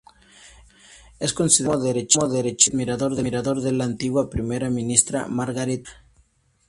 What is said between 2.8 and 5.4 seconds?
admirador de la antigua primera ministra